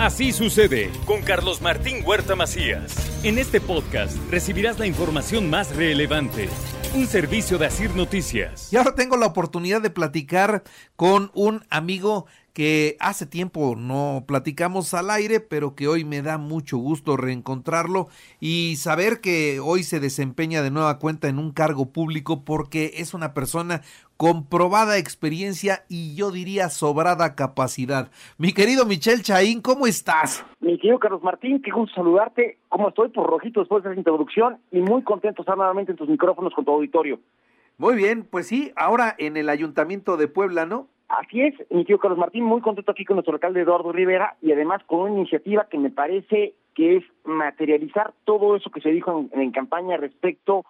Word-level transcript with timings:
Así 0.00 0.32
sucede 0.32 0.90
con 1.04 1.20
Carlos 1.20 1.60
Martín 1.60 2.02
Huerta 2.02 2.34
Macías. 2.34 3.22
En 3.22 3.36
este 3.36 3.60
podcast 3.60 4.16
recibirás 4.30 4.78
la 4.78 4.86
información 4.86 5.50
más 5.50 5.76
relevante. 5.76 6.48
Un 6.94 7.06
servicio 7.06 7.58
de 7.58 7.66
Asir 7.66 7.94
Noticias. 7.94 8.72
Y 8.72 8.78
ahora 8.78 8.94
tengo 8.94 9.18
la 9.18 9.26
oportunidad 9.26 9.82
de 9.82 9.90
platicar 9.90 10.62
con 10.96 11.30
un 11.34 11.66
amigo 11.68 12.24
que 12.52 12.96
hace 13.00 13.26
tiempo 13.26 13.74
no 13.76 14.24
platicamos 14.26 14.94
al 14.94 15.10
aire, 15.10 15.40
pero 15.40 15.74
que 15.74 15.88
hoy 15.88 16.04
me 16.04 16.22
da 16.22 16.38
mucho 16.38 16.78
gusto 16.78 17.16
reencontrarlo 17.16 18.08
y 18.40 18.76
saber 18.76 19.20
que 19.20 19.60
hoy 19.60 19.82
se 19.82 20.00
desempeña 20.00 20.62
de 20.62 20.70
nueva 20.70 20.98
cuenta 20.98 21.28
en 21.28 21.38
un 21.38 21.52
cargo 21.52 21.86
público 21.92 22.44
porque 22.44 22.92
es 22.96 23.14
una 23.14 23.34
persona 23.34 23.82
con 24.16 24.44
probada 24.46 24.98
experiencia 24.98 25.84
y 25.88 26.14
yo 26.14 26.30
diría 26.30 26.68
sobrada 26.68 27.34
capacidad. 27.34 28.10
Mi 28.36 28.52
querido 28.52 28.84
Michel 28.84 29.22
Chaín, 29.22 29.62
¿cómo 29.62 29.86
estás? 29.86 30.44
Mi 30.60 30.76
querido 30.78 30.98
Carlos 30.98 31.22
Martín, 31.22 31.62
qué 31.62 31.70
gusto 31.70 31.94
saludarte. 31.94 32.58
¿Cómo 32.68 32.90
estoy? 32.90 33.08
Por 33.08 33.30
rojito 33.30 33.60
después 33.60 33.82
de 33.82 33.90
esa 33.90 33.98
introducción 33.98 34.58
y 34.70 34.80
muy 34.80 35.02
contento 35.02 35.40
estar 35.42 35.56
nuevamente 35.56 35.92
en 35.92 35.98
tus 35.98 36.08
micrófonos 36.08 36.52
con 36.52 36.64
tu 36.64 36.72
auditorio. 36.72 37.18
Muy 37.78 37.94
bien, 37.94 38.26
pues 38.30 38.46
sí, 38.46 38.72
ahora 38.76 39.14
en 39.16 39.38
el 39.38 39.48
Ayuntamiento 39.48 40.18
de 40.18 40.28
Puebla, 40.28 40.66
¿no? 40.66 40.88
Así 41.10 41.42
es, 41.42 41.54
mi 41.70 41.84
tío 41.84 41.98
Carlos 41.98 42.20
Martín, 42.20 42.44
muy 42.44 42.60
contento 42.60 42.92
aquí 42.92 43.04
con 43.04 43.16
nuestro 43.16 43.34
alcalde 43.34 43.62
Eduardo 43.62 43.90
Rivera 43.90 44.36
y 44.40 44.52
además 44.52 44.80
con 44.86 45.00
una 45.00 45.10
iniciativa 45.10 45.66
que 45.68 45.76
me 45.76 45.90
parece 45.90 46.54
que 46.76 46.98
es 46.98 47.04
materializar 47.24 48.12
todo 48.24 48.54
eso 48.54 48.70
que 48.70 48.80
se 48.80 48.90
dijo 48.90 49.26
en, 49.32 49.50
campaña 49.50 49.96
respecto 49.96 50.64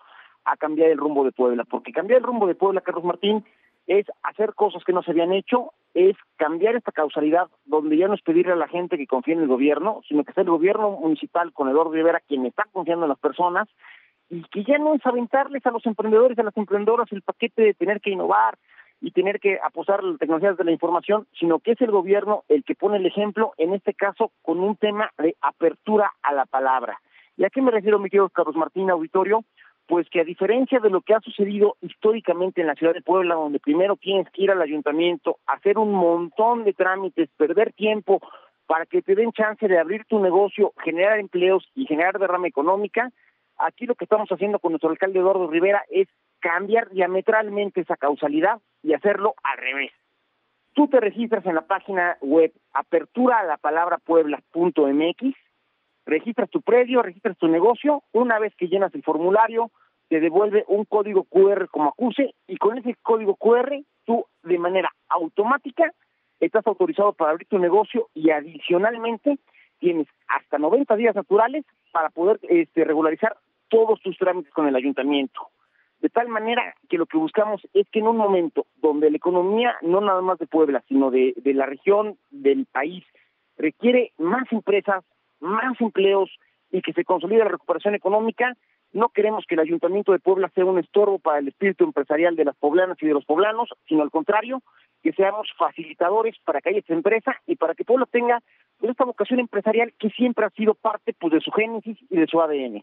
a 0.46 0.56
cambiar 0.56 0.88
el 0.88 0.96
rumbo 0.96 1.24
de 1.24 1.32
Puebla, 1.32 1.64
porque 1.64 1.92
cambiar 1.92 2.20
el 2.20 2.24
rumbo 2.24 2.46
de 2.46 2.54
Puebla, 2.54 2.80
Carlos 2.80 3.04
Martín, 3.04 3.44
es 3.86 4.06
hacer 4.22 4.54
cosas 4.54 4.82
que 4.82 4.94
no 4.94 5.02
se 5.02 5.10
habían 5.10 5.34
hecho, 5.34 5.74
es 5.92 6.16
cambiar 6.36 6.74
esta 6.74 6.90
causalidad 6.90 7.48
donde 7.66 7.98
ya 7.98 8.08
no 8.08 8.14
es 8.14 8.22
pedirle 8.22 8.52
a 8.52 8.56
la 8.56 8.68
gente 8.68 8.96
que 8.96 9.06
confíe 9.06 9.34
en 9.34 9.42
el 9.42 9.46
gobierno, 9.46 10.00
sino 10.08 10.24
que 10.24 10.32
sea 10.32 10.44
el 10.44 10.50
gobierno 10.50 10.92
municipal 10.92 11.52
con 11.52 11.68
Eduardo 11.68 11.92
Rivera 11.92 12.22
quien 12.26 12.46
está 12.46 12.64
confiando 12.72 13.04
en 13.04 13.10
las 13.10 13.18
personas 13.18 13.68
y 14.30 14.42
que 14.44 14.64
ya 14.64 14.78
no 14.78 14.94
es 14.94 15.04
aventarles 15.04 15.66
a 15.66 15.70
los 15.70 15.84
emprendedores, 15.84 16.38
a 16.38 16.44
las 16.44 16.56
emprendedoras 16.56 17.12
el 17.12 17.20
paquete 17.20 17.60
de 17.60 17.74
tener 17.74 18.00
que 18.00 18.10
innovar, 18.10 18.56
y 19.00 19.12
tener 19.12 19.40
que 19.40 19.58
apostar 19.62 20.04
las 20.04 20.18
tecnologías 20.18 20.56
de 20.56 20.64
la 20.64 20.72
información, 20.72 21.26
sino 21.38 21.58
que 21.58 21.72
es 21.72 21.80
el 21.80 21.90
gobierno 21.90 22.44
el 22.48 22.64
que 22.64 22.74
pone 22.74 22.98
el 22.98 23.06
ejemplo, 23.06 23.52
en 23.56 23.74
este 23.74 23.94
caso 23.94 24.32
con 24.42 24.60
un 24.60 24.76
tema 24.76 25.10
de 25.18 25.36
apertura 25.40 26.12
a 26.22 26.32
la 26.32 26.46
palabra. 26.46 27.00
¿Y 27.36 27.44
a 27.44 27.50
qué 27.50 27.62
me 27.62 27.70
refiero, 27.70 27.98
mi 27.98 28.10
querido 28.10 28.28
Carlos 28.28 28.56
Martín 28.56 28.90
Auditorio? 28.90 29.44
Pues 29.86 30.08
que 30.10 30.20
a 30.20 30.24
diferencia 30.24 30.78
de 30.78 30.90
lo 30.90 31.00
que 31.00 31.14
ha 31.14 31.20
sucedido 31.20 31.76
históricamente 31.80 32.60
en 32.60 32.66
la 32.66 32.74
ciudad 32.74 32.94
de 32.94 33.02
Puebla, 33.02 33.34
donde 33.34 33.58
primero 33.58 33.96
tienes 33.96 34.28
que 34.30 34.42
ir 34.42 34.50
al 34.50 34.62
ayuntamiento, 34.62 35.38
hacer 35.46 35.78
un 35.78 35.92
montón 35.92 36.64
de 36.64 36.74
trámites, 36.74 37.28
perder 37.36 37.72
tiempo 37.72 38.20
para 38.66 38.86
que 38.86 39.02
te 39.02 39.16
den 39.16 39.32
chance 39.32 39.66
de 39.66 39.78
abrir 39.78 40.04
tu 40.04 40.20
negocio, 40.20 40.72
generar 40.84 41.18
empleos 41.18 41.68
y 41.74 41.86
generar 41.86 42.20
derrama 42.20 42.46
económica, 42.46 43.10
aquí 43.60 43.86
lo 43.86 43.94
que 43.94 44.04
estamos 44.04 44.28
haciendo 44.30 44.58
con 44.58 44.72
nuestro 44.72 44.90
alcalde 44.90 45.18
Eduardo 45.18 45.48
Rivera 45.48 45.84
es 45.90 46.08
cambiar 46.40 46.90
diametralmente 46.90 47.80
esa 47.80 47.96
causalidad 47.96 48.60
y 48.82 48.94
hacerlo 48.94 49.34
al 49.42 49.58
revés. 49.58 49.92
Tú 50.72 50.88
te 50.88 51.00
registras 51.00 51.44
en 51.46 51.54
la 51.54 51.66
página 51.66 52.16
web 52.20 52.52
apertura 52.72 53.40
a 53.40 53.44
la 53.44 53.56
palabra 53.56 53.98
puebla.mx, 53.98 55.36
registras 56.06 56.50
tu 56.50 56.62
predio, 56.62 57.02
registras 57.02 57.36
tu 57.38 57.48
negocio, 57.48 58.02
una 58.12 58.38
vez 58.38 58.54
que 58.56 58.68
llenas 58.68 58.94
el 58.94 59.02
formulario, 59.02 59.70
te 60.08 60.20
devuelve 60.20 60.64
un 60.68 60.84
código 60.84 61.24
QR 61.24 61.68
como 61.70 61.90
acuse 61.90 62.34
y 62.46 62.56
con 62.56 62.78
ese 62.78 62.96
código 63.02 63.36
QR 63.36 63.80
tú 64.04 64.24
de 64.42 64.58
manera 64.58 64.90
automática 65.08 65.92
estás 66.40 66.66
autorizado 66.66 67.12
para 67.12 67.32
abrir 67.32 67.46
tu 67.48 67.58
negocio 67.58 68.08
y 68.14 68.30
adicionalmente 68.30 69.38
tienes 69.78 70.08
hasta 70.28 70.58
90 70.58 70.96
días 70.96 71.14
naturales 71.14 71.64
para 71.92 72.10
poder 72.10 72.40
este, 72.42 72.84
regularizar 72.84 73.36
todos 73.70 74.00
tus 74.02 74.18
trámites 74.18 74.52
con 74.52 74.68
el 74.68 74.76
ayuntamiento 74.76 75.48
de 76.00 76.08
tal 76.08 76.28
manera 76.28 76.74
que 76.88 76.98
lo 76.98 77.06
que 77.06 77.18
buscamos 77.18 77.60
es 77.74 77.88
que 77.90 77.98
en 77.98 78.06
un 78.06 78.16
momento 78.16 78.66
donde 78.76 79.10
la 79.10 79.16
economía, 79.16 79.76
no 79.82 80.00
nada 80.00 80.22
más 80.22 80.38
de 80.38 80.46
Puebla, 80.46 80.82
sino 80.88 81.10
de, 81.10 81.34
de 81.36 81.54
la 81.54 81.66
región, 81.66 82.16
del 82.30 82.66
país, 82.66 83.04
requiere 83.58 84.12
más 84.18 84.50
empresas, 84.50 85.04
más 85.40 85.78
empleos 85.80 86.30
y 86.72 86.80
que 86.80 86.92
se 86.92 87.04
consolide 87.04 87.40
la 87.40 87.50
recuperación 87.50 87.94
económica, 87.94 88.56
no 88.92 89.10
queremos 89.10 89.44
que 89.46 89.54
el 89.54 89.60
Ayuntamiento 89.60 90.12
de 90.12 90.18
Puebla 90.18 90.50
sea 90.54 90.64
un 90.64 90.78
estorbo 90.78 91.18
para 91.18 91.38
el 91.38 91.48
espíritu 91.48 91.84
empresarial 91.84 92.34
de 92.34 92.44
las 92.44 92.56
poblanas 92.56 92.96
y 93.00 93.06
de 93.06 93.12
los 93.12 93.24
poblanos, 93.24 93.68
sino 93.86 94.02
al 94.02 94.10
contrario, 94.10 94.62
que 95.02 95.12
seamos 95.12 95.48
facilitadores 95.56 96.36
para 96.44 96.60
que 96.60 96.70
haya 96.70 96.78
esta 96.78 96.94
empresa 96.94 97.36
y 97.46 97.56
para 97.56 97.74
que 97.74 97.84
Puebla 97.84 98.06
tenga 98.06 98.42
esta 98.82 99.04
vocación 99.04 99.38
empresarial 99.38 99.92
que 99.98 100.10
siempre 100.10 100.46
ha 100.46 100.50
sido 100.50 100.74
parte 100.74 101.14
pues, 101.18 101.32
de 101.32 101.40
su 101.40 101.50
génesis 101.52 101.98
y 102.08 102.16
de 102.16 102.26
su 102.26 102.40
ADN. 102.40 102.82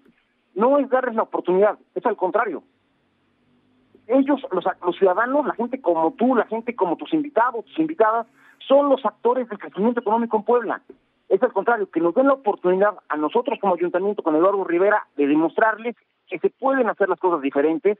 no 0.56 0.78
es 0.78 0.88
darles 0.88 1.14
la 1.14 1.22
oportunidad, 1.22 1.78
es 1.94 2.04
al 2.04 2.16
contrario. 2.16 2.64
Ellos, 4.08 4.40
los, 4.50 4.64
los 4.84 4.96
ciudadanos, 4.96 5.46
la 5.46 5.54
gente 5.54 5.80
como 5.80 6.12
tú, 6.12 6.34
la 6.34 6.46
gente 6.46 6.74
como 6.74 6.96
tus 6.96 7.12
invitados, 7.12 7.64
tus 7.66 7.78
invitadas, 7.78 8.26
son 8.66 8.88
los 8.88 9.04
actores 9.04 9.48
del 9.48 9.58
crecimiento 9.58 10.00
económico 10.00 10.38
en 10.38 10.44
Puebla. 10.44 10.80
Es 11.28 11.42
al 11.42 11.52
contrario, 11.52 11.90
que 11.90 12.00
nos 12.00 12.14
den 12.14 12.28
la 12.28 12.34
oportunidad 12.34 12.94
a 13.08 13.16
nosotros 13.16 13.58
como 13.60 13.74
ayuntamiento, 13.74 14.22
con 14.22 14.34
Eduardo 14.34 14.64
Rivera, 14.64 15.06
de 15.16 15.26
demostrarles 15.26 15.94
que 16.26 16.38
se 16.38 16.50
pueden 16.50 16.88
hacer 16.88 17.08
las 17.08 17.18
cosas 17.18 17.42
diferentes, 17.42 17.98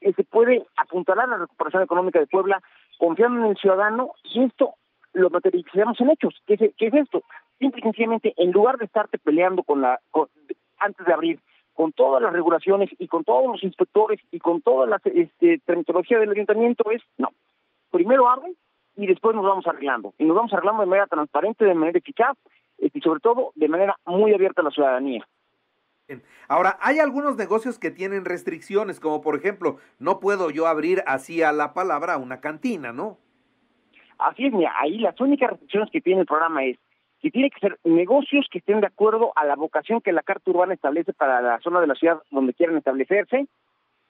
que 0.00 0.12
se 0.12 0.24
puede 0.24 0.64
apuntalar 0.76 1.28
la 1.28 1.38
recuperación 1.38 1.82
económica 1.82 2.20
de 2.20 2.26
Puebla 2.26 2.62
confiando 2.98 3.40
en 3.40 3.50
el 3.50 3.56
ciudadano 3.56 4.12
y 4.24 4.44
esto 4.44 4.74
lo 5.12 5.30
materializamos 5.30 6.00
en 6.00 6.10
hechos. 6.10 6.34
¿Qué 6.46 6.54
es, 6.54 6.60
qué 6.76 6.86
es 6.86 6.94
esto? 6.94 7.22
Simple 7.58 7.80
y 7.80 7.82
sencillamente, 7.82 8.34
en 8.36 8.52
lugar 8.52 8.76
de 8.76 8.84
estarte 8.84 9.18
peleando 9.18 9.62
con 9.62 9.80
la 9.80 9.98
antes 10.78 11.06
de 11.06 11.12
abrir 11.12 11.40
con 11.76 11.92
todas 11.92 12.22
las 12.22 12.32
regulaciones 12.32 12.88
y 12.98 13.06
con 13.06 13.22
todos 13.22 13.46
los 13.46 13.62
inspectores 13.62 14.18
y 14.32 14.38
con 14.40 14.62
toda 14.62 14.86
la 14.86 15.00
este, 15.04 15.60
del 15.66 16.30
ayuntamiento 16.30 16.90
es, 16.90 17.02
no, 17.18 17.28
primero 17.90 18.28
abre 18.28 18.54
y 18.96 19.06
después 19.06 19.36
nos 19.36 19.44
vamos 19.44 19.66
arreglando. 19.66 20.14
Y 20.18 20.24
nos 20.24 20.36
vamos 20.36 20.52
arreglando 20.54 20.80
de 20.80 20.88
manera 20.88 21.06
transparente, 21.06 21.66
de 21.66 21.74
manera 21.74 21.98
eficaz 21.98 22.36
este, 22.78 22.98
y 22.98 23.02
sobre 23.02 23.20
todo 23.20 23.52
de 23.54 23.68
manera 23.68 23.94
muy 24.06 24.32
abierta 24.32 24.62
a 24.62 24.64
la 24.64 24.70
ciudadanía. 24.70 25.28
Ahora, 26.48 26.78
hay 26.80 26.98
algunos 27.00 27.36
negocios 27.36 27.78
que 27.78 27.90
tienen 27.90 28.24
restricciones, 28.24 28.98
como 28.98 29.20
por 29.20 29.36
ejemplo, 29.36 29.76
no 29.98 30.18
puedo 30.18 30.50
yo 30.50 30.68
abrir 30.68 31.02
así 31.06 31.42
a 31.42 31.52
la 31.52 31.74
palabra 31.74 32.16
una 32.16 32.40
cantina, 32.40 32.92
¿no? 32.92 33.18
Así 34.18 34.46
es, 34.46 34.52
mira, 34.52 34.72
ahí 34.80 34.98
las 34.98 35.20
únicas 35.20 35.50
restricciones 35.50 35.90
que 35.90 36.00
tiene 36.00 36.20
el 36.20 36.26
programa 36.26 36.64
es 36.64 36.78
y 37.26 37.32
tiene 37.32 37.50
que 37.50 37.58
ser 37.58 37.76
negocios 37.82 38.46
que 38.52 38.58
estén 38.58 38.80
de 38.80 38.86
acuerdo 38.86 39.32
a 39.34 39.44
la 39.44 39.56
vocación 39.56 40.00
que 40.00 40.12
la 40.12 40.22
Carta 40.22 40.48
Urbana 40.48 40.74
establece 40.74 41.12
para 41.12 41.40
la 41.40 41.58
zona 41.58 41.80
de 41.80 41.88
la 41.88 41.96
ciudad 41.96 42.22
donde 42.30 42.54
quieran 42.54 42.76
establecerse. 42.76 43.48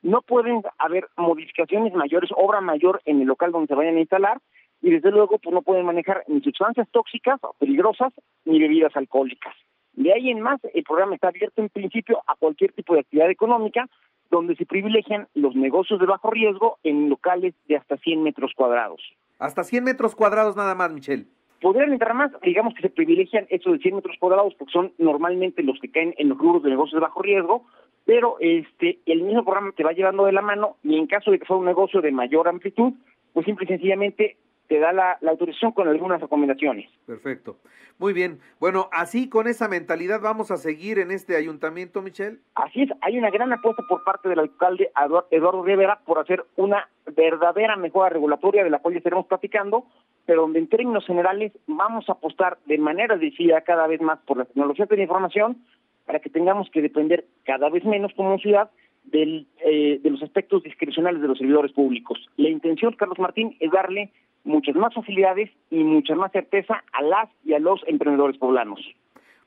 No 0.03 0.21
pueden 0.21 0.63
haber 0.77 1.09
modificaciones 1.17 1.95
mayores, 1.95 2.29
obra 2.37 2.61
mayor 2.61 3.01
en 3.07 3.23
el 3.23 3.27
local 3.27 3.53
donde 3.53 3.69
se 3.69 3.75
vayan 3.75 3.97
a 3.97 4.01
instalar 4.01 4.39
y 4.83 4.91
desde 4.91 5.11
luego 5.11 5.39
pues 5.39 5.55
no 5.55 5.63
pueden 5.63 5.87
manejar 5.87 6.25
ni 6.29 6.43
sustancias 6.43 6.87
tóxicas 6.91 7.43
o 7.43 7.55
peligrosas 7.55 8.13
ni 8.45 8.59
bebidas 8.59 8.95
alcohólicas. 8.95 9.55
De 9.95 10.13
ahí 10.13 10.29
en 10.29 10.43
más, 10.43 10.61
el 10.75 10.85
programa 10.85 11.15
está 11.15 11.29
abierto 11.29 11.63
en 11.63 11.71
principio 11.71 12.23
a 12.27 12.35
cualquier 12.35 12.73
tipo 12.73 12.93
de 12.93 13.01
actividad 13.01 13.31
económica 13.31 13.89
donde 14.31 14.57
se 14.57 14.67
privilegian 14.67 15.27
los 15.33 15.57
negocios 15.57 15.99
de 16.01 16.05
bajo 16.05 16.31
riesgo 16.31 16.77
en 16.83 17.09
locales 17.09 17.55
de 17.67 17.77
hasta 17.79 17.97
100 17.97 18.23
metros 18.23 18.53
cuadrados. 18.55 19.01
Hasta 19.39 19.65
100 19.65 19.85
metros 19.85 20.15
cuadrados 20.15 20.55
nada 20.55 20.75
más, 20.75 20.93
Michelle. 20.93 21.25
Podrían 21.61 21.93
entrar 21.93 22.15
más, 22.15 22.33
digamos 22.43 22.75
que 22.75 22.83
se 22.83 22.91
privilegian 22.91 23.47
esos 23.49 23.73
de 23.73 23.79
100 23.79 23.97
metros 23.97 24.17
cuadrados 24.19 24.55
porque 24.55 24.73
son 24.73 24.93
normalmente 24.99 25.63
los 25.63 25.79
que 25.81 25.91
caen 25.91 26.15
en 26.19 26.29
los 26.29 26.39
rubros 26.39 26.63
de 26.63 26.71
negocios 26.71 26.95
de 26.95 27.07
bajo 27.07 27.23
riesgo, 27.23 27.65
pero 28.05 28.37
este 28.41 28.99
el 29.07 29.23
mismo 29.23 29.45
programa 29.45 29.73
te 29.73 29.85
va 29.85 29.93
llevando 29.93 30.27
de 30.27 30.33
la 30.33 30.43
mano 30.43 30.77
y 30.83 30.97
en 30.97 31.07
caso 31.07 31.31
de 31.31 31.39
que 31.39 31.47
sea 31.47 31.57
un 31.57 31.65
negocio 31.65 32.01
de 32.01 32.13
mayor 32.13 32.49
amplitud, 32.49 32.93
pues 33.33 33.47
simple 33.47 33.65
y 33.65 33.69
sencillamente 33.69 34.37
te 34.69 34.79
da 34.79 34.93
la, 34.93 35.19
autorización 35.29 35.73
con 35.73 35.89
algunas 35.89 36.21
recomendaciones. 36.21 36.91
Perfecto. 37.07 37.57
Muy 37.99 38.13
bien. 38.13 38.41
Bueno, 38.61 38.89
así 38.93 39.29
con 39.29 39.47
esa 39.47 39.69
mentalidad 39.69 40.21
vamos 40.21 40.51
a 40.51 40.57
seguir 40.57 40.99
en 40.99 41.11
este 41.11 41.37
ayuntamiento, 41.37 42.03
Michelle. 42.03 42.39
Así 42.55 42.83
es, 42.83 42.91
hay 43.01 43.17
una 43.19 43.31
gran 43.31 43.53
apuesta 43.53 43.83
por 43.89 44.05
parte 44.05 44.29
del 44.29 44.39
alcalde 44.39 44.91
Eduardo 45.31 45.65
Rivera 45.65 46.01
por 46.05 46.19
hacer 46.19 46.45
una 46.57 46.89
verdadera 47.07 47.77
mejora 47.77 48.11
regulatoria 48.11 48.65
de 48.65 48.71
la 48.71 48.81
cual 48.81 48.95
ya 48.95 48.99
estaremos 48.99 49.27
platicando, 49.27 49.87
pero 50.27 50.43
donde 50.43 50.59
en 50.59 50.69
términos 50.69 51.07
generales 51.07 51.53
vamos 51.67 52.09
a 52.09 52.13
apostar 52.13 52.59
de 52.67 52.79
manera 52.79 53.17
decidida 53.17 53.63
cada 53.63 53.87
vez 53.87 54.01
más 54.01 54.19
por 54.27 54.37
la 54.37 54.45
tecnología 54.45 54.87
de 54.87 54.97
la 54.97 55.03
información 55.03 55.57
para 56.05 56.21
que 56.21 56.31
tengamos 56.31 56.69
que 56.71 56.83
depender 56.83 57.25
cada 57.45 57.69
vez 57.71 57.85
menos 57.85 58.13
como 58.15 58.39
ciudad 58.39 58.71
del, 59.05 59.47
eh, 59.65 60.01
de 60.03 60.11
los 60.11 60.23
aspectos 60.23 60.63
discrecionales 60.63 61.23
de 61.23 61.29
los 61.29 61.39
servidores 61.39 61.73
públicos. 61.73 62.19
La 62.37 62.49
intención, 62.49 62.95
Carlos 62.95 63.19
Martín, 63.19 63.57
es 63.61 63.71
darle 63.71 64.11
muchas 64.45 64.77
más 64.77 64.95
facilidades 64.95 65.51
y 65.71 65.83
mucha 65.85 66.15
más 66.15 66.33
certeza 66.33 66.83
a 66.93 67.03
las 67.03 67.29
y 67.45 67.55
a 67.55 67.59
los 67.59 67.81
emprendedores 67.87 68.39
poblanos. 68.39 68.81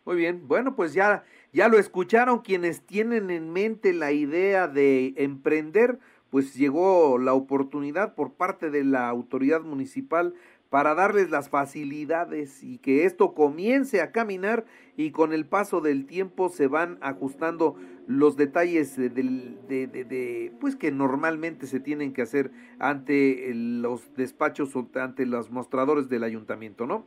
Muy 0.05 0.17
bien, 0.17 0.47
bueno, 0.47 0.75
pues 0.75 0.93
ya, 0.93 1.23
ya 1.53 1.67
lo 1.67 1.77
escucharon 1.77 2.39
quienes 2.39 2.85
tienen 2.85 3.29
en 3.29 3.51
mente 3.51 3.93
la 3.93 4.11
idea 4.11 4.67
de 4.67 5.13
emprender, 5.17 5.99
pues 6.29 6.55
llegó 6.55 7.17
la 7.17 7.33
oportunidad 7.33 8.15
por 8.15 8.33
parte 8.33 8.69
de 8.69 8.83
la 8.83 9.07
autoridad 9.09 9.61
municipal 9.61 10.33
para 10.69 10.93
darles 10.93 11.31
las 11.31 11.49
facilidades 11.49 12.63
y 12.63 12.77
que 12.77 13.05
esto 13.05 13.33
comience 13.33 14.01
a 14.01 14.11
caminar 14.11 14.65
y 14.95 15.11
con 15.11 15.33
el 15.33 15.45
paso 15.45 15.81
del 15.81 16.05
tiempo 16.05 16.49
se 16.49 16.67
van 16.67 16.99
ajustando 17.01 17.75
los 18.07 18.37
detalles 18.37 18.95
de, 18.95 19.09
de, 19.09 20.51
pues 20.59 20.75
que 20.75 20.91
normalmente 20.91 21.65
se 21.65 21.79
tienen 21.79 22.13
que 22.13 22.21
hacer 22.21 22.51
ante 22.79 23.51
los 23.53 24.13
despachos 24.15 24.75
o 24.75 24.87
ante 24.95 25.25
los 25.25 25.49
mostradores 25.49 26.07
del 26.07 26.23
ayuntamiento, 26.23 26.85
¿no? 26.85 27.05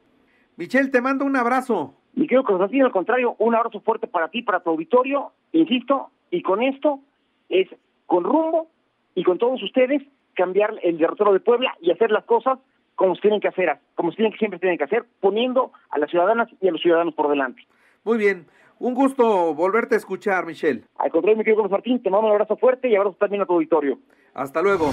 Michelle, 0.57 0.91
te 0.91 1.01
mando 1.01 1.25
un 1.25 1.37
abrazo. 1.37 1.95
Mi 2.15 2.27
querido 2.27 2.45
Constantino, 2.45 2.87
al 2.87 2.93
contrario, 2.93 3.37
un 3.39 3.55
abrazo 3.55 3.81
fuerte 3.81 4.07
para 4.07 4.29
ti, 4.29 4.43
para 4.43 4.61
tu 4.61 4.71
auditorio, 4.71 5.33
insisto, 5.53 6.11
y 6.31 6.43
con 6.43 6.63
esto 6.63 7.01
es 7.49 7.69
con 8.07 8.25
rumbo 8.25 8.69
y 9.15 9.23
con 9.25 9.39
todos 9.39 9.63
ustedes 9.63 10.03
cambiar 10.35 10.75
el 10.83 10.99
derrotero 10.99 11.33
de 11.33 11.41
Puebla 11.41 11.75
y 11.81 11.91
hacer 11.91 12.11
las 12.11 12.25
cosas 12.25 12.59
como 12.95 13.15
se 13.15 13.23
tienen 13.23 13.41
que 13.41 13.49
hacer, 13.49 13.79
como 13.95 14.11
se 14.11 14.17
tienen 14.17 14.33
que 14.33 14.39
siempre 14.39 14.59
tienen 14.59 14.79
que 14.79 14.85
hacer, 14.85 15.05
poniendo 15.21 15.73
a 15.91 15.99
las 15.99 16.11
ciudadanas 16.11 16.49
y 16.61 16.69
a 16.69 16.73
los 16.73 16.81
ciudadanos 16.81 17.15
por 17.15 17.29
delante. 17.29 17.67
Muy 18.05 18.19
bien. 18.19 18.47
Un 18.79 18.95
gusto 18.95 19.55
volverte 19.55 19.95
a 19.95 19.99
escuchar, 19.99 20.45
Michelle. 20.45 20.83
Al 20.99 21.11
contrario, 21.11 21.39
mi 21.39 21.45
querido 21.45 21.69
Martín, 21.69 22.03
te 22.03 22.11
mando 22.11 22.27
un 22.27 22.33
abrazo 22.33 22.57
fuerte 22.57 22.89
y 22.89 22.97
abrazo 22.97 23.17
también 23.19 23.43
a 23.43 23.47
tu 23.47 23.53
auditorio. 23.53 23.99
Hasta 24.35 24.61
luego. 24.61 24.93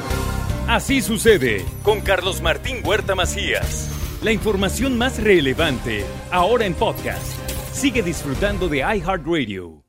Así 0.67 1.01
sucede 1.01 1.65
con 1.83 2.01
Carlos 2.01 2.41
Martín 2.43 2.83
Huerta 2.85 3.15
Macías. 3.15 4.19
La 4.23 4.31
información 4.31 4.97
más 4.97 5.23
relevante, 5.23 6.03
ahora 6.31 6.65
en 6.65 6.75
podcast. 6.75 7.39
Sigue 7.73 8.03
disfrutando 8.03 8.67
de 8.67 8.79
iHeartRadio. 8.79 9.88